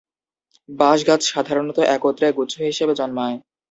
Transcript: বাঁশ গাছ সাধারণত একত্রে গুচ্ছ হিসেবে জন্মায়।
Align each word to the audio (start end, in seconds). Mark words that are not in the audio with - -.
বাঁশ 0.69 0.99
গাছ 1.07 1.21
সাধারণত 1.33 1.77
একত্রে 1.95 2.27
গুচ্ছ 2.37 2.53
হিসেবে 2.69 2.93
জন্মায়। 2.99 3.37